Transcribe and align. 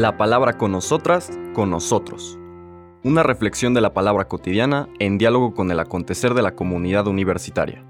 La 0.00 0.16
palabra 0.16 0.56
con 0.56 0.72
nosotras, 0.72 1.30
con 1.52 1.68
nosotros. 1.68 2.38
Una 3.02 3.22
reflexión 3.22 3.74
de 3.74 3.82
la 3.82 3.92
palabra 3.92 4.28
cotidiana 4.28 4.88
en 4.98 5.18
diálogo 5.18 5.52
con 5.52 5.70
el 5.70 5.78
acontecer 5.78 6.32
de 6.32 6.40
la 6.40 6.54
comunidad 6.54 7.06
universitaria. 7.06 7.84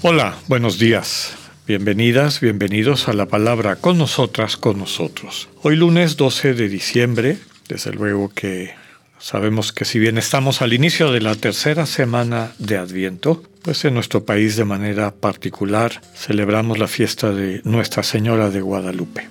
Hola, 0.00 0.36
buenos 0.46 0.78
días. 0.78 1.36
Bienvenidas, 1.66 2.40
bienvenidos 2.40 3.08
a 3.08 3.12
la 3.12 3.26
palabra 3.26 3.74
con 3.74 3.98
nosotras, 3.98 4.56
con 4.56 4.78
nosotros. 4.78 5.48
Hoy 5.62 5.74
lunes 5.74 6.16
12 6.16 6.54
de 6.54 6.68
diciembre, 6.68 7.38
desde 7.68 7.92
luego 7.92 8.28
que 8.32 8.83
sabemos 9.18 9.72
que 9.72 9.84
si 9.84 9.98
bien 9.98 10.18
estamos 10.18 10.62
al 10.62 10.72
inicio 10.72 11.12
de 11.12 11.20
la 11.20 11.34
tercera 11.34 11.86
semana 11.86 12.52
de 12.58 12.76
Adviento, 12.76 13.42
pues 13.62 13.84
en 13.84 13.94
nuestro 13.94 14.24
país 14.24 14.56
de 14.56 14.64
manera 14.64 15.12
particular 15.12 16.00
celebramos 16.14 16.78
la 16.78 16.88
fiesta 16.88 17.32
de 17.32 17.60
Nuestra 17.64 18.02
Señora 18.02 18.50
de 18.50 18.60
Guadalupe. 18.60 19.28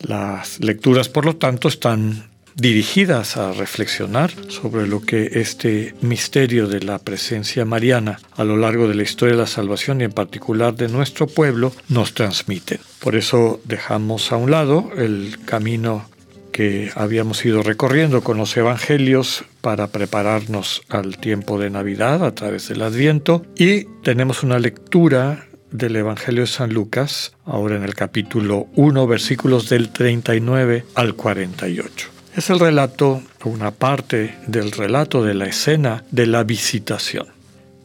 Las 0.00 0.60
lecturas, 0.60 1.08
por 1.08 1.24
lo 1.24 1.36
tanto, 1.36 1.68
están 1.68 2.30
dirigidas 2.54 3.36
a 3.36 3.52
reflexionar 3.52 4.30
sobre 4.48 4.86
lo 4.86 5.00
que 5.00 5.40
este 5.40 5.94
misterio 6.00 6.68
de 6.68 6.82
la 6.82 6.98
presencia 6.98 7.64
mariana 7.64 8.20
a 8.36 8.44
lo 8.44 8.56
largo 8.56 8.88
de 8.88 8.94
la 8.94 9.02
historia 9.02 9.34
de 9.34 9.40
la 9.40 9.46
salvación 9.46 10.00
y 10.00 10.04
en 10.04 10.12
particular 10.12 10.74
de 10.74 10.88
nuestro 10.88 11.26
pueblo 11.26 11.72
nos 11.88 12.14
transmiten. 12.14 12.78
Por 13.00 13.16
eso 13.16 13.60
dejamos 13.64 14.32
a 14.32 14.36
un 14.36 14.50
lado 14.50 14.90
el 14.96 15.38
camino 15.44 16.08
que 16.52 16.92
habíamos 16.94 17.44
ido 17.44 17.62
recorriendo 17.62 18.22
con 18.22 18.36
los 18.36 18.56
evangelios 18.56 19.44
para 19.60 19.88
prepararnos 19.88 20.82
al 20.88 21.16
tiempo 21.16 21.58
de 21.58 21.70
Navidad 21.70 22.24
a 22.24 22.34
través 22.34 22.68
del 22.68 22.82
Adviento 22.82 23.44
y 23.56 23.86
tenemos 24.02 24.42
una 24.42 24.58
lectura 24.58 25.48
del 25.72 25.96
Evangelio 25.96 26.42
de 26.42 26.46
San 26.46 26.72
Lucas, 26.72 27.32
ahora 27.44 27.76
en 27.76 27.82
el 27.82 27.94
capítulo 27.94 28.68
1, 28.76 29.06
versículos 29.06 29.68
del 29.68 29.90
39 29.90 30.84
al 30.94 31.14
48. 31.14 32.08
Es 32.36 32.50
el 32.50 32.60
relato, 32.60 33.22
una 33.44 33.72
parte 33.72 34.34
del 34.46 34.70
relato 34.70 35.24
de 35.24 35.34
la 35.34 35.46
escena 35.46 36.04
de 36.10 36.26
la 36.26 36.44
visitación. 36.44 37.26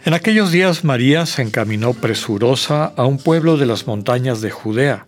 En 0.06 0.14
aquellos 0.14 0.52
días 0.52 0.84
María 0.84 1.26
se 1.26 1.42
encaminó 1.42 1.94
presurosa 1.94 2.86
a 2.86 3.06
un 3.06 3.18
pueblo 3.18 3.58
de 3.58 3.66
las 3.66 3.88
montañas 3.88 4.42
de 4.42 4.52
Judea, 4.52 5.08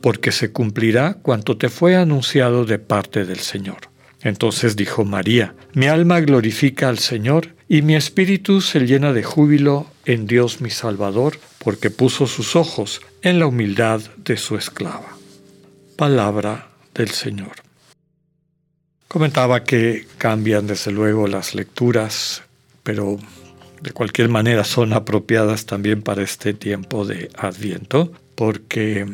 porque 0.00 0.32
se 0.32 0.52
cumplirá 0.52 1.14
cuanto 1.14 1.56
te 1.56 1.68
fue 1.68 1.96
anunciado 1.96 2.64
de 2.64 2.78
parte 2.78 3.24
del 3.24 3.40
Señor. 3.40 3.90
Entonces 4.22 4.76
dijo 4.76 5.04
María, 5.04 5.54
mi 5.72 5.86
alma 5.86 6.20
glorifica 6.20 6.88
al 6.88 6.98
Señor, 6.98 7.54
y 7.68 7.82
mi 7.82 7.94
espíritu 7.94 8.60
se 8.60 8.80
llena 8.80 9.12
de 9.12 9.22
júbilo 9.22 9.86
en 10.04 10.26
Dios 10.26 10.60
mi 10.60 10.70
Salvador, 10.70 11.38
porque 11.58 11.88
puso 11.88 12.26
sus 12.26 12.56
ojos 12.56 13.00
en 13.22 13.38
la 13.38 13.46
humildad 13.46 14.00
de 14.16 14.36
su 14.36 14.56
esclava. 14.56 15.16
Palabra 15.96 16.68
del 16.94 17.10
Señor. 17.10 17.52
Comentaba 19.06 19.62
que 19.64 20.06
cambian 20.18 20.66
desde 20.66 20.90
luego 20.90 21.26
las 21.26 21.54
lecturas, 21.54 22.42
pero 22.82 23.18
de 23.80 23.92
cualquier 23.92 24.28
manera 24.28 24.64
son 24.64 24.92
apropiadas 24.92 25.66
también 25.66 26.02
para 26.02 26.22
este 26.22 26.54
tiempo 26.54 27.04
de 27.04 27.30
Adviento, 27.36 28.12
porque 28.34 29.06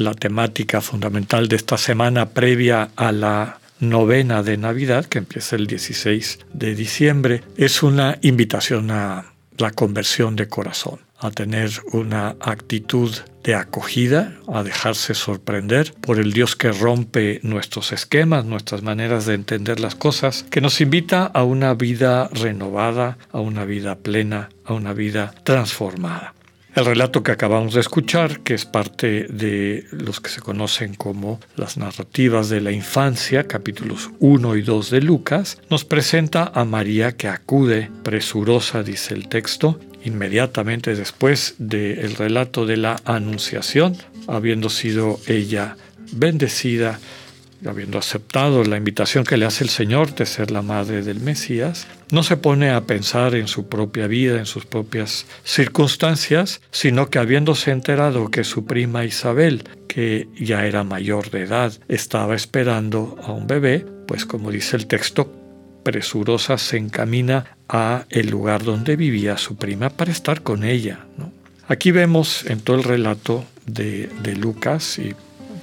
la 0.00 0.14
temática 0.14 0.80
fundamental 0.80 1.48
de 1.48 1.56
esta 1.56 1.76
semana 1.76 2.30
previa 2.30 2.90
a 2.96 3.12
la 3.12 3.60
novena 3.78 4.42
de 4.42 4.56
Navidad, 4.56 5.06
que 5.06 5.18
empieza 5.18 5.56
el 5.56 5.66
16 5.66 6.40
de 6.52 6.74
diciembre, 6.74 7.42
es 7.56 7.82
una 7.82 8.18
invitación 8.22 8.90
a 8.90 9.32
la 9.58 9.70
conversión 9.70 10.36
de 10.36 10.48
corazón 10.48 11.00
a 11.20 11.30
tener 11.30 11.70
una 11.92 12.36
actitud 12.40 13.14
de 13.44 13.54
acogida, 13.54 14.38
a 14.48 14.62
dejarse 14.62 15.14
sorprender 15.14 15.92
por 16.00 16.18
el 16.18 16.32
Dios 16.32 16.56
que 16.56 16.72
rompe 16.72 17.40
nuestros 17.42 17.92
esquemas, 17.92 18.44
nuestras 18.44 18.82
maneras 18.82 19.26
de 19.26 19.34
entender 19.34 19.80
las 19.80 19.94
cosas, 19.94 20.44
que 20.50 20.60
nos 20.60 20.80
invita 20.80 21.26
a 21.26 21.44
una 21.44 21.74
vida 21.74 22.28
renovada, 22.32 23.18
a 23.32 23.40
una 23.40 23.64
vida 23.64 23.96
plena, 23.96 24.48
a 24.64 24.72
una 24.72 24.92
vida 24.92 25.34
transformada. 25.44 26.34
El 26.74 26.84
relato 26.84 27.24
que 27.24 27.32
acabamos 27.32 27.74
de 27.74 27.80
escuchar, 27.80 28.40
que 28.40 28.54
es 28.54 28.64
parte 28.64 29.24
de 29.24 29.86
los 29.90 30.20
que 30.20 30.30
se 30.30 30.40
conocen 30.40 30.94
como 30.94 31.40
las 31.56 31.76
narrativas 31.76 32.48
de 32.48 32.60
la 32.60 32.70
infancia, 32.70 33.48
capítulos 33.48 34.10
1 34.20 34.56
y 34.56 34.62
2 34.62 34.90
de 34.90 35.00
Lucas, 35.00 35.58
nos 35.68 35.84
presenta 35.84 36.52
a 36.54 36.64
María 36.64 37.16
que 37.16 37.26
acude 37.26 37.90
presurosa, 38.04 38.84
dice 38.84 39.14
el 39.14 39.28
texto, 39.28 39.80
inmediatamente 40.04 40.94
después 40.94 41.56
del 41.58 42.14
relato 42.14 42.66
de 42.66 42.76
la 42.76 43.00
Anunciación, 43.04 43.96
habiendo 44.28 44.70
sido 44.70 45.18
ella 45.26 45.76
bendecida, 46.12 47.00
habiendo 47.66 47.98
aceptado 47.98 48.64
la 48.64 48.76
invitación 48.76 49.24
que 49.24 49.36
le 49.36 49.46
hace 49.46 49.64
el 49.64 49.70
Señor 49.70 50.14
de 50.14 50.26
ser 50.26 50.50
la 50.50 50.62
madre 50.62 51.02
del 51.02 51.20
Mesías, 51.20 51.86
no 52.10 52.22
se 52.22 52.36
pone 52.36 52.70
a 52.70 52.82
pensar 52.82 53.34
en 53.34 53.48
su 53.48 53.68
propia 53.68 54.06
vida, 54.06 54.38
en 54.38 54.46
sus 54.46 54.66
propias 54.66 55.26
circunstancias, 55.44 56.60
sino 56.70 57.10
que 57.10 57.18
habiéndose 57.18 57.70
enterado 57.70 58.30
que 58.30 58.44
su 58.44 58.64
prima 58.64 59.04
Isabel, 59.04 59.64
que 59.88 60.28
ya 60.38 60.66
era 60.66 60.84
mayor 60.84 61.30
de 61.30 61.42
edad, 61.42 61.72
estaba 61.88 62.34
esperando 62.34 63.16
a 63.22 63.32
un 63.32 63.46
bebé, 63.46 63.84
pues 64.06 64.24
como 64.24 64.50
dice 64.50 64.76
el 64.76 64.86
texto, 64.86 65.32
presurosa 65.84 66.58
se 66.58 66.76
encamina 66.76 67.56
a 67.68 68.04
el 68.10 68.28
lugar 68.28 68.64
donde 68.64 68.96
vivía 68.96 69.38
su 69.38 69.56
prima 69.56 69.90
para 69.90 70.12
estar 70.12 70.42
con 70.42 70.64
ella. 70.64 71.06
Aquí 71.68 71.92
vemos 71.92 72.44
en 72.46 72.60
todo 72.60 72.76
el 72.76 72.84
relato 72.84 73.44
de, 73.66 74.08
de 74.22 74.34
Lucas 74.34 74.98
y 74.98 75.14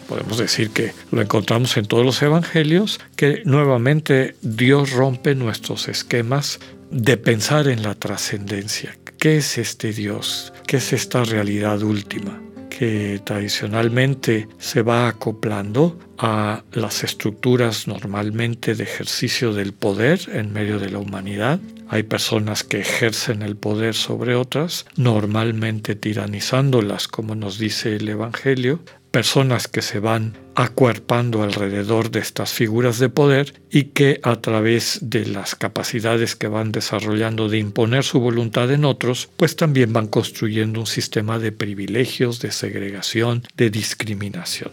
podemos 0.08 0.38
decir 0.38 0.72
que 0.72 0.94
lo 1.12 1.22
encontramos 1.22 1.78
en 1.78 1.86
todos 1.86 2.06
los 2.06 2.22
evangelios, 2.22 3.00
que 3.16 3.42
nuevamente 3.46 4.36
Dios 4.42 4.92
rompe 4.92 5.36
nuestros 5.36 5.88
esquemas 5.88 6.60
de 6.92 7.18
pensar 7.18 7.68
en 7.68 7.84
la 7.84 7.96
trascendencia. 7.96 8.98
¿Qué 9.20 9.38
es 9.38 9.58
este 9.58 9.94
Dios? 9.94 10.54
¿Qué 10.68 10.78
es 10.78 10.94
esta 10.94 11.24
realidad 11.24 11.82
última? 11.82 12.42
que 12.78 13.20
tradicionalmente 13.24 14.48
se 14.60 14.84
va 14.84 15.08
acoplando 15.08 15.98
a 16.20 16.64
las 16.74 17.04
estructuras 17.04 17.88
normalmente 17.88 18.76
de 18.76 18.84
ejercicio 18.84 19.52
del 19.52 19.74
poder 19.74 20.20
en 20.32 20.54
medio 20.54 20.78
de 20.78 20.92
la 20.92 21.00
humanidad. 21.00 21.60
Hay 21.90 22.04
personas 22.04 22.64
que 22.64 22.82
ejercen 22.82 23.42
el 23.42 23.56
poder 23.56 23.96
sobre 23.96 24.36
otras, 24.36 24.86
normalmente 24.96 25.96
tiranizándolas, 25.96 27.08
como 27.08 27.34
nos 27.34 27.58
dice 27.58 27.96
el 27.96 28.10
Evangelio, 28.10 28.80
personas 29.12 29.68
que 29.68 29.82
se 29.82 30.00
van 30.00 30.38
acuerpando 30.56 31.44
alrededor 31.44 32.12
de 32.12 32.20
estas 32.20 32.52
figuras 32.52 33.00
de 33.00 33.10
poder 33.10 33.54
y 33.70 33.84
que 33.86 34.20
a 34.24 34.38
través 34.38 35.00
de 35.02 35.26
las 35.26 35.56
capacidades 35.56 36.36
que 36.36 36.48
van 36.48 36.72
desarrollando 36.72 37.48
de 37.48 37.60
imponer 37.60 38.04
su 38.04 38.20
voluntad 38.20 38.72
en 38.72 38.86
otros, 38.86 39.30
pues 39.38 39.56
también 39.56 39.94
van 39.94 40.08
construyendo 40.08 40.80
un 40.80 40.88
sistema 40.88 41.40
de 41.40 41.52
privilegios, 41.52 42.40
de 42.40 42.52
segregación, 42.52 43.44
de 43.56 43.70
discriminación. 43.70 44.72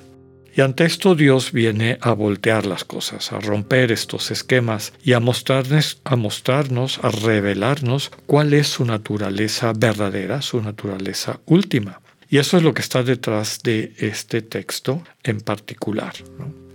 Y 0.56 0.60
ante 0.60 0.84
esto 0.84 1.16
Dios 1.16 1.50
viene 1.50 1.98
a 2.00 2.12
voltear 2.12 2.64
las 2.64 2.84
cosas, 2.84 3.32
a 3.32 3.40
romper 3.40 3.90
estos 3.90 4.30
esquemas 4.30 4.92
y 5.02 5.12
a 5.14 5.20
mostrarnos, 5.20 6.00
a 6.04 6.14
mostrarnos, 6.14 7.00
a 7.02 7.10
revelarnos 7.10 8.12
cuál 8.26 8.54
es 8.54 8.68
su 8.68 8.84
naturaleza 8.84 9.72
verdadera, 9.76 10.42
su 10.42 10.62
naturaleza 10.62 11.40
última. 11.46 12.00
Y 12.34 12.38
eso 12.38 12.56
es 12.56 12.64
lo 12.64 12.74
que 12.74 12.82
está 12.82 13.04
detrás 13.04 13.60
de 13.62 13.92
este 13.96 14.42
texto 14.42 15.04
en 15.22 15.40
particular. 15.40 16.14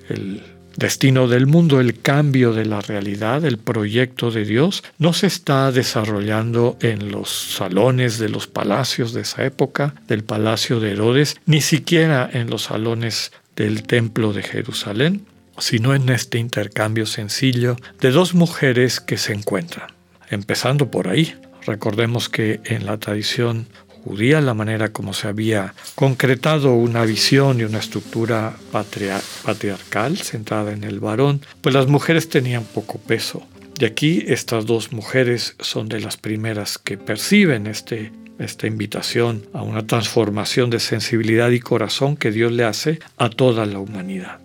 El 0.07 0.41
destino 0.77 1.27
del 1.27 1.47
mundo, 1.47 1.81
el 1.81 1.99
cambio 1.99 2.53
de 2.53 2.63
la 2.63 2.79
realidad, 2.79 3.43
el 3.43 3.57
proyecto 3.57 4.31
de 4.31 4.45
Dios, 4.45 4.85
no 4.99 5.11
se 5.11 5.27
está 5.27 5.73
desarrollando 5.73 6.77
en 6.79 7.11
los 7.11 7.29
salones 7.29 8.19
de 8.19 8.29
los 8.29 8.47
palacios 8.47 9.11
de 9.11 9.23
esa 9.23 9.43
época, 9.43 9.95
del 10.07 10.23
palacio 10.23 10.79
de 10.79 10.93
Herodes, 10.93 11.35
ni 11.45 11.59
siquiera 11.59 12.29
en 12.31 12.49
los 12.49 12.63
salones 12.63 13.33
del 13.57 13.83
templo 13.83 14.31
de 14.31 14.43
Jerusalén, 14.43 15.25
sino 15.57 15.93
en 15.93 16.07
este 16.07 16.37
intercambio 16.37 17.05
sencillo 17.05 17.75
de 17.99 18.11
dos 18.11 18.33
mujeres 18.33 19.01
que 19.01 19.17
se 19.17 19.33
encuentran. 19.33 19.89
Empezando 20.29 20.89
por 20.89 21.09
ahí, 21.09 21.35
Recordemos 21.65 22.29
que 22.29 22.61
en 22.65 22.85
la 22.85 22.97
tradición 22.97 23.67
judía, 24.03 24.41
la 24.41 24.53
manera 24.53 24.91
como 24.91 25.13
se 25.13 25.27
había 25.27 25.73
concretado 25.95 26.73
una 26.73 27.03
visión 27.05 27.59
y 27.59 27.63
una 27.63 27.79
estructura 27.79 28.55
patriarcal 28.71 30.17
centrada 30.17 30.71
en 30.71 30.83
el 30.83 30.99
varón, 30.99 31.41
pues 31.61 31.75
las 31.75 31.87
mujeres 31.87 32.29
tenían 32.29 32.63
poco 32.63 32.97
peso. 32.99 33.45
Y 33.79 33.85
aquí 33.85 34.25
estas 34.27 34.65
dos 34.65 34.91
mujeres 34.91 35.55
son 35.59 35.87
de 35.87 36.01
las 36.01 36.17
primeras 36.17 36.77
que 36.77 36.97
perciben 36.97 37.65
este, 37.65 38.11
esta 38.37 38.67
invitación 38.67 39.45
a 39.53 39.63
una 39.63 39.87
transformación 39.87 40.69
de 40.69 40.79
sensibilidad 40.79 41.49
y 41.51 41.59
corazón 41.59 42.17
que 42.17 42.31
Dios 42.31 42.51
le 42.51 42.65
hace 42.65 42.99
a 43.17 43.29
toda 43.29 43.65
la 43.65 43.79
humanidad. 43.79 44.39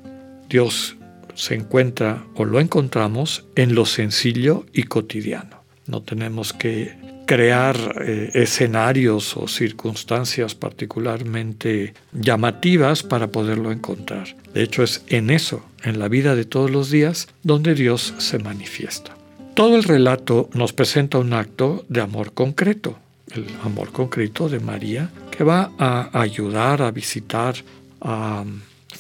Dios 0.49 0.97
se 1.35 1.55
encuentra 1.55 2.25
o 2.37 2.45
lo 2.45 2.61
encontramos 2.61 3.45
en 3.57 3.75
lo 3.75 3.87
sencillo 3.87 4.67
y 4.73 4.85
cotidiano. 4.85 5.65
No 5.87 6.03
tenemos 6.03 6.53
que 6.53 7.04
crear 7.27 7.77
eh, 8.01 8.31
escenarios 8.35 9.37
o 9.37 9.49
circunstancias 9.49 10.55
particularmente 10.55 11.95
llamativas 12.13 13.03
para 13.03 13.29
poderlo 13.29 13.73
encontrar. 13.73 14.37
De 14.53 14.63
hecho, 14.63 14.83
es 14.83 15.03
en 15.09 15.31
eso, 15.31 15.65
en 15.83 15.99
la 15.99 16.09
vida 16.09 16.35
de 16.35 16.45
todos 16.45 16.71
los 16.71 16.91
días, 16.91 17.29
donde 17.43 17.75
Dios 17.75 18.15
se 18.19 18.39
manifiesta. 18.39 19.17
Todo 19.55 19.77
el 19.77 19.85
relato 19.85 20.49
nos 20.53 20.73
presenta 20.73 21.19
un 21.19 21.33
acto 21.33 21.85
de 21.89 22.01
amor 22.01 22.33
concreto, 22.33 22.99
el 23.33 23.47
amor 23.63 23.93
concreto 23.93 24.49
de 24.49 24.61
María, 24.61 25.11
que 25.31 25.45
va 25.45 25.73
a 25.79 26.11
ayudar, 26.21 26.83
a 26.83 26.91
visitar, 26.91 27.55
a 28.01 28.45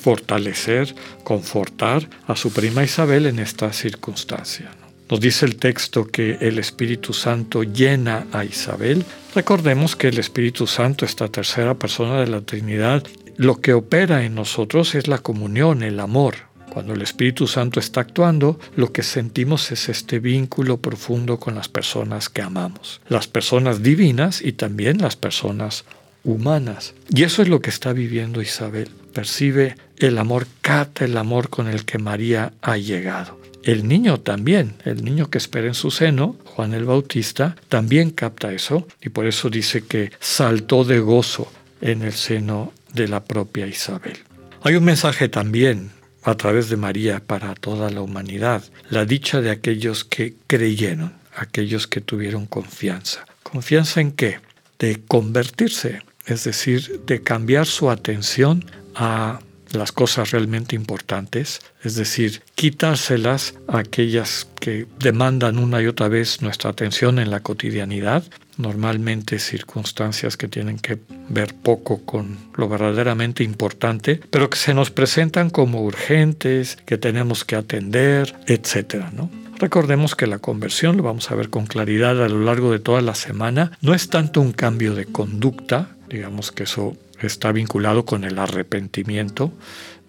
fortalecer, 0.05 0.95
confortar 1.25 2.09
a 2.27 2.37
su 2.37 2.53
prima 2.53 2.85
Isabel 2.85 3.27
en 3.27 3.39
esta 3.39 3.73
circunstancia. 3.73 4.71
Nos 5.11 5.21
dice 5.21 5.45
el 5.45 5.57
texto 5.57 6.07
que 6.07 6.39
el 6.41 6.59
Espíritu 6.59 7.13
Santo 7.13 7.63
llena 7.63 8.27
a 8.33 8.45
Isabel. 8.45 9.05
Recordemos 9.35 9.97
que 9.97 10.09
el 10.09 10.19
Espíritu 10.19 10.67
Santo, 10.67 11.05
esta 11.05 11.29
tercera 11.29 11.75
persona 11.75 12.21
de 12.21 12.27
la 12.29 12.41
Trinidad, 12.41 13.05
lo 13.37 13.61
que 13.61 13.75
opera 13.75 14.25
en 14.25 14.35
nosotros 14.35 14.95
es 14.95 15.07
la 15.07 15.19
comunión, 15.19 15.83
el 15.83 16.01
amor. 16.01 16.37
Cuando 16.73 16.95
el 16.95 17.03
Espíritu 17.03 17.47
Santo 17.47 17.81
está 17.81 18.01
actuando, 18.01 18.59
lo 18.77 18.93
que 18.93 19.03
sentimos 19.03 19.71
es 19.71 19.89
este 19.89 20.19
vínculo 20.19 20.79
profundo 20.79 21.39
con 21.39 21.55
las 21.55 21.69
personas 21.69 22.29
que 22.29 22.43
amamos, 22.43 23.01
las 23.09 23.29
personas 23.29 23.83
divinas 23.83 24.41
y 24.41 24.53
también 24.53 24.99
las 24.99 25.17
personas 25.17 25.85
humanas. 26.25 26.95
Y 27.11 27.23
eso 27.23 27.43
es 27.43 27.49
lo 27.49 27.61
que 27.61 27.71
está 27.71 27.93
viviendo 27.93 28.43
Isabel. 28.43 28.91
Percibe 29.13 29.77
el 29.99 30.19
amor, 30.19 30.47
cata 30.63 31.05
el 31.05 31.17
amor 31.17 31.51
con 31.51 31.69
el 31.69 31.85
que 31.85 31.99
María 31.99 32.55
ha 32.63 32.77
llegado. 32.77 33.44
El 33.65 33.89
niño 33.89 34.21
también, 34.21 34.75
el 34.85 35.03
niño 35.03 35.31
que 35.31 35.39
espera 35.39 35.67
en 35.67 35.75
su 35.75 35.91
seno, 35.91 36.37
Juan 36.45 36.75
el 36.75 36.85
Bautista, 36.85 37.57
también 37.71 38.11
capta 38.11 38.53
eso 38.53 38.87
y 39.01 39.09
por 39.09 39.27
eso 39.27 39.49
dice 39.49 39.87
que 39.87 40.13
saltó 40.21 40.85
de 40.85 41.01
gozo 41.01 41.51
en 41.81 42.03
el 42.03 42.13
seno 42.13 42.75
de 42.93 43.09
la 43.09 43.25
propia 43.25 43.67
Isabel. 43.67 44.19
Hay 44.63 44.77
un 44.77 44.85
mensaje 44.85 45.31
también 45.31 45.93
a 46.25 46.35
través 46.35 46.69
de 46.69 46.77
María 46.77 47.21
para 47.21 47.55
toda 47.55 47.89
la 47.89 48.03
humanidad, 48.03 48.63
la 48.91 49.07
dicha 49.07 49.41
de 49.41 49.51
aquellos 49.51 50.05
que 50.05 50.35
creyeron, 50.47 51.15
aquellos 51.35 51.87
que 51.87 52.03
tuvieron 52.03 52.45
confianza. 52.45 53.25
¿Confianza 53.43 54.03
en 54.03 54.13
qué? 54.13 54.41
De 54.79 55.01
convertirse, 55.07 56.03
es 56.27 56.45
decir, 56.45 57.01
de 57.07 57.23
cambiar 57.23 57.65
su 57.65 57.91
atención 57.91 58.67
a 58.95 59.41
las 59.75 59.93
cosas 59.93 60.31
realmente 60.31 60.77
importantes, 60.77 61.61
es 61.83 61.95
decir, 61.95 62.43
quitárselas 62.55 63.55
a 63.69 63.79
aquellas 63.79 64.49
que 64.61 64.87
demandan 64.99 65.59
una 65.59 65.83
y 65.83 65.87
otra 65.87 66.09
vez 66.09 66.43
nuestra 66.43 66.71
atención 66.71 67.19
en 67.19 67.31
la 67.31 67.41
cotidianidad, 67.41 68.25
normalmente 68.57 69.39
circunstancias 69.39 70.37
que 70.37 70.49
tienen 70.49 70.79
que 70.79 70.99
ver 71.29 71.55
poco 71.55 72.05
con 72.05 72.39
lo 72.57 72.69
verdaderamente 72.69 73.43
importante, 73.43 74.21
pero 74.31 74.51
que 74.51 74.59
se 74.59 74.75
nos 74.75 74.91
presentan 74.91 75.51
como 75.51 75.83
urgentes, 75.83 76.77
que 76.87 76.99
tenemos 76.99 77.45
que 77.45 77.57
atender, 77.57 78.35
etc. 78.47 79.07
¿no? 79.13 79.31
Recordemos 79.59 80.15
que 80.15 80.27
la 80.27 80.39
conversión, 80.39 80.97
lo 80.97 81.03
vamos 81.03 81.31
a 81.31 81.35
ver 81.35 81.49
con 81.49 81.67
claridad 81.67 82.23
a 82.23 82.29
lo 82.29 82.41
largo 82.41 82.73
de 82.73 82.81
toda 82.81 83.01
la 83.01 83.15
semana, 83.15 83.73
no 83.81 83.95
es 83.95 84.09
tanto 84.09 84.41
un 84.41 84.53
cambio 84.53 84.95
de 84.95 85.07
conducta, 85.07 85.97
digamos 86.09 86.53
que 86.53 86.65
eso 86.65 86.97
está 87.23 87.53
vinculado 87.53 88.05
con 88.05 88.25
el 88.25 88.39
arrepentimiento 88.39 89.53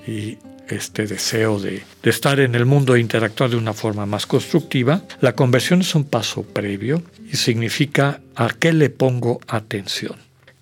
y 0.07 0.38
este 0.69 1.06
deseo 1.06 1.60
de, 1.60 1.84
estar 2.04 2.40
en 2.40 2.56
el 2.56 2.66
mundo 2.66 2.96
e 2.96 3.00
interactuar 3.00 3.50
de 3.50 3.56
una 3.56 3.74
forma 3.74 4.06
más 4.06 4.25
constructiva, 4.25 5.04
la 5.22 5.36
conversión 5.36 5.81
es 5.81 5.96
un 5.96 6.06
paso 6.06 6.44
previo 6.44 7.04
y 7.31 7.38
significa 7.38 8.22
a 8.36 8.50
qué 8.50 8.74
le 8.74 8.90
pongo 8.90 9.40
atención. 9.48 10.16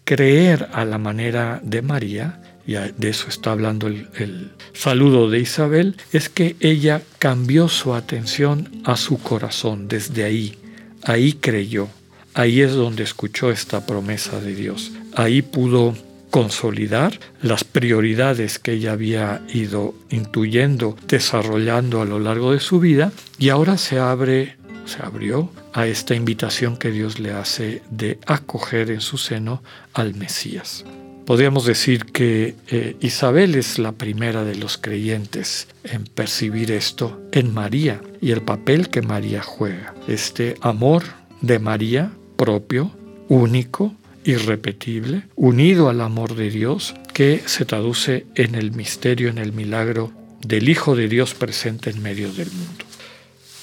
Creer 0.05 0.69
a 0.73 0.83
la 0.85 0.97
manera 0.97 1.61
de 1.63 1.81
María, 1.81 2.41
y 2.65 2.73
de 2.73 3.09
eso 3.09 3.27
está 3.29 3.51
hablando 3.51 3.87
el, 3.87 4.09
el 4.15 4.51
saludo 4.73 5.29
de 5.29 5.39
Isabel, 5.39 5.97
es 6.11 6.29
que 6.29 6.55
ella 6.59 7.01
cambió 7.19 7.69
su 7.69 7.93
atención 7.93 8.81
a 8.83 8.97
su 8.97 9.17
corazón 9.19 9.87
desde 9.87 10.23
ahí. 10.23 10.57
Ahí 11.03 11.33
creyó, 11.33 11.89
ahí 12.33 12.61
es 12.61 12.73
donde 12.73 13.03
escuchó 13.03 13.51
esta 13.51 13.85
promesa 13.85 14.39
de 14.39 14.55
Dios, 14.55 14.91
ahí 15.15 15.41
pudo 15.41 15.95
consolidar 16.33 17.19
las 17.43 17.63
prioridades 17.63 18.57
que 18.57 18.71
ella 18.71 18.93
había 18.93 19.43
ido 19.53 19.93
intuyendo, 20.09 20.97
desarrollando 21.07 22.01
a 22.01 22.05
lo 22.05 22.17
largo 22.17 22.53
de 22.53 22.59
su 22.59 22.79
vida 22.79 23.11
y 23.37 23.49
ahora 23.49 23.77
se 23.77 23.99
abre, 23.99 24.57
se 24.85 25.03
abrió 25.03 25.51
a 25.73 25.85
esta 25.85 26.15
invitación 26.15 26.75
que 26.75 26.89
Dios 26.89 27.19
le 27.19 27.33
hace 27.33 27.83
de 27.91 28.17
acoger 28.25 28.89
en 28.89 29.01
su 29.01 29.19
seno 29.19 29.61
al 29.93 30.15
Mesías. 30.15 30.85
Podríamos 31.27 31.67
decir 31.67 32.05
que 32.05 32.55
eh, 32.67 32.95
Isabel 32.99 33.53
es 33.53 33.77
la 33.77 33.91
primera 33.91 34.43
de 34.43 34.55
los 34.55 34.79
creyentes 34.79 35.67
en 35.83 36.05
percibir 36.05 36.71
esto 36.71 37.21
en 37.31 37.53
María 37.53 38.01
y 38.21 38.31
el 38.31 38.41
papel 38.41 38.89
que 38.89 39.03
María 39.03 39.43
juega. 39.43 39.93
Este 40.07 40.55
amor 40.61 41.03
de 41.41 41.59
María 41.59 42.11
propio, 42.37 42.91
único, 43.29 43.93
irrepetible, 44.23 45.23
unido 45.35 45.89
al 45.89 46.01
amor 46.01 46.35
de 46.35 46.49
Dios, 46.49 46.95
que 47.13 47.41
se 47.45 47.65
traduce 47.65 48.25
en 48.35 48.55
el 48.55 48.71
misterio, 48.71 49.29
en 49.29 49.37
el 49.37 49.53
milagro 49.53 50.11
del 50.45 50.69
Hijo 50.69 50.95
de 50.95 51.07
Dios 51.07 51.33
presente 51.33 51.89
en 51.89 52.01
medio 52.01 52.31
del 52.33 52.51
mundo. 52.51 52.85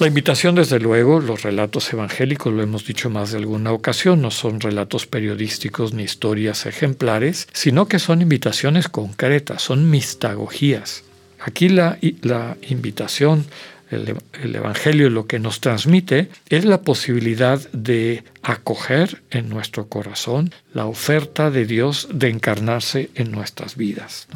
La 0.00 0.06
invitación, 0.06 0.54
desde 0.54 0.80
luego, 0.80 1.20
los 1.20 1.42
relatos 1.42 1.92
evangélicos, 1.92 2.54
lo 2.54 2.62
hemos 2.62 2.86
dicho 2.86 3.10
más 3.10 3.32
de 3.32 3.36
alguna 3.36 3.72
ocasión, 3.72 4.22
no 4.22 4.30
son 4.30 4.58
relatos 4.58 5.06
periodísticos 5.06 5.92
ni 5.92 6.04
historias 6.04 6.64
ejemplares, 6.64 7.48
sino 7.52 7.86
que 7.86 7.98
son 7.98 8.22
invitaciones 8.22 8.88
concretas, 8.88 9.60
son 9.60 9.90
mistagogías. 9.90 11.04
Aquí 11.38 11.68
la, 11.68 11.98
la 12.22 12.56
invitación 12.62 13.44
el, 13.90 14.54
Evangelio 14.54 15.10
lo 15.10 15.26
que 15.26 15.38
nos 15.38 15.60
transmite 15.60 16.30
es 16.48 16.64
la 16.64 16.82
posibilidad 16.82 17.60
de 17.72 18.24
acoger 18.42 19.22
en 19.30 19.48
nuestro 19.48 19.88
corazón 19.88 20.52
la 20.72 20.86
oferta 20.86 21.50
de 21.50 21.66
Dios 21.66 22.08
de 22.12 22.28
encarnarse 22.28 23.10
en 23.14 23.32
nuestras 23.32 23.76
vidas. 23.76 24.28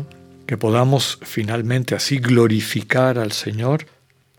Que 0.46 0.56
podamos 0.56 1.18
finalmente 1.23 1.94
así 1.94 2.18
glorificar 2.18 3.18
al 3.18 3.32
Señor 3.32 3.87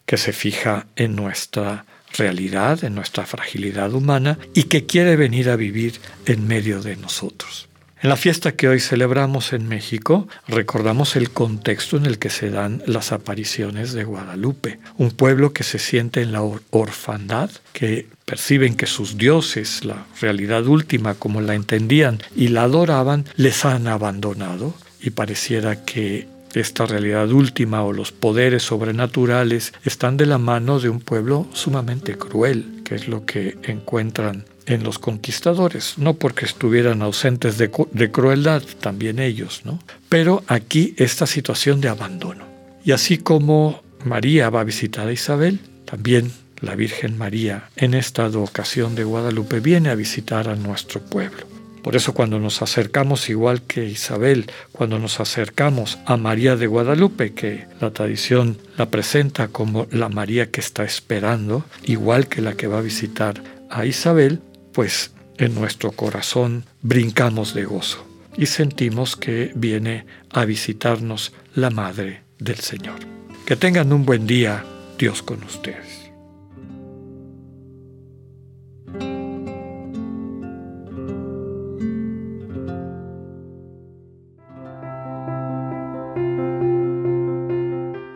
que 0.05 0.17
se 0.17 0.33
fija 0.33 0.85
en 0.95 1.15
nuestra 1.15 1.85
realidad, 2.17 2.83
en 2.83 2.95
nuestra 2.95 3.25
fragilidad 3.25 3.93
humana 3.93 4.37
y 4.53 4.63
que 4.63 4.85
quiere 4.85 5.15
venir 5.15 5.49
a 5.49 5.55
vivir 5.55 5.95
en 6.25 6.47
medio 6.47 6.81
de 6.81 6.95
nosotros. 6.95 7.67
En 8.01 8.09
la 8.09 8.17
fiesta 8.17 8.51
que 8.51 8.67
hoy 8.67 8.81
celebramos 8.81 9.53
en 9.53 9.67
México, 9.67 10.27
recordamos 10.47 11.15
el 11.15 11.31
contexto 11.31 11.95
en 11.95 12.05
el 12.05 12.19
que 12.19 12.29
se 12.29 12.49
dan 12.49 12.83
las 12.85 13.11
apariciones 13.11 13.93
de 13.93 14.03
Guadalupe, 14.03 14.79
un 14.97 15.11
pueblo 15.11 15.53
que 15.53 15.63
se 15.63 15.79
siente 15.79 16.21
en 16.21 16.33
la 16.33 16.41
orfandad, 16.71 17.49
que 17.71 18.07
perciben 18.25 18.75
que 18.75 18.85
sus 18.85 19.17
dioses, 19.17 19.85
la 19.85 20.05
realidad 20.19 20.67
última 20.67 21.15
como 21.15 21.39
la 21.39 21.55
entendían 21.55 22.19
y 22.35 22.49
la 22.49 22.63
adoraban, 22.63 23.25
les 23.37 23.63
han 23.63 23.87
abandonado. 23.87 24.73
Y 24.99 25.11
pareciera 25.11 25.85
que 25.85 26.27
esta 26.53 26.85
realidad 26.85 27.31
última 27.31 27.83
o 27.83 27.93
los 27.93 28.11
poderes 28.11 28.63
sobrenaturales 28.63 29.73
están 29.83 30.17
de 30.17 30.25
la 30.25 30.37
mano 30.37 30.79
de 30.79 30.89
un 30.89 30.99
pueblo 30.99 31.47
sumamente 31.53 32.17
cruel, 32.17 32.81
que 32.83 32.95
es 32.95 33.07
lo 33.07 33.25
que 33.25 33.57
encuentran 33.63 34.45
en 34.65 34.83
los 34.83 34.99
conquistadores, 34.99 35.95
no 35.97 36.15
porque 36.15 36.45
estuvieran 36.45 37.01
ausentes 37.01 37.57
de, 37.57 37.69
crueldad, 38.11 38.63
también 38.79 39.19
ellos, 39.19 39.61
¿no? 39.63 39.79
Pero 40.09 40.43
aquí 40.47 40.93
esta 40.97 41.27
situación 41.27 41.81
de 41.81 41.89
abandono. 41.89 42.45
Y 42.83 42.91
así 42.91 43.17
como 43.17 43.81
María 44.03 44.49
va 44.49 44.61
a 44.61 44.65
visitar 44.65 45.07
a 45.07 45.13
Isabel, 45.13 45.59
también 45.85 46.31
la 46.61 46.75
Virgen 46.75 47.17
María 47.17 47.69
en 47.75 47.93
esta 47.93 48.27
ocasión 48.27 48.95
de 48.95 49.03
Guadalupe 49.03 49.59
viene 49.59 49.89
a 49.89 49.95
visitar 49.95 50.47
a 50.49 50.55
nuestro 50.55 51.01
pueblo. 51.01 51.45
Por 51.85 51.95
eso 51.95 52.15
cuando 52.15 52.39
nos 52.39 52.63
acercamos, 52.63 53.29
igual 53.29 53.61
que 53.61 53.85
Isabel, 53.85 54.47
cuando 54.71 54.97
nos 54.97 55.19
acercamos 55.19 55.99
a 56.07 56.17
María 56.17 56.55
de 56.55 56.65
Guadalupe, 56.65 57.33
que 57.33 57.67
la 57.79 57.91
tradición 57.91 58.57
la 58.75 58.89
presenta 58.89 59.49
como 59.49 59.85
la 59.91 60.09
María 60.09 60.49
que 60.49 60.61
está 60.61 60.83
esperando, 60.83 61.63
igual 61.83 62.27
que 62.27 62.41
la 62.41 62.53
que 62.53 62.65
va 62.65 62.79
a 62.79 62.81
visitar 62.81 63.43
a 63.69 63.85
Isabel, 63.85 64.41
pues 64.75 65.13
en 65.37 65.55
nuestro 65.55 65.93
corazón 65.93 66.65
brincamos 66.81 67.53
de 67.53 67.63
gozo 67.63 68.05
y 68.35 68.47
sentimos 68.47 69.15
que 69.15 69.53
viene 69.55 70.05
a 70.31 70.43
visitarnos 70.43 71.33
la 71.53 71.69
Madre 71.69 72.23
del 72.39 72.57
Señor. 72.57 72.99
Que 73.45 73.55
tengan 73.55 73.93
un 73.93 74.05
buen 74.05 74.27
día, 74.27 74.65
Dios 74.99 75.23
con 75.23 75.41
ustedes. 75.43 76.11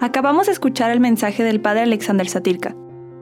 Acabamos 0.01 0.47
de 0.47 0.51
escuchar 0.51 0.91
el 0.91 0.99
mensaje 0.99 1.43
del 1.43 1.61
Padre 1.61 1.83
Alexander 1.83 2.27
Satirka. 2.27 2.75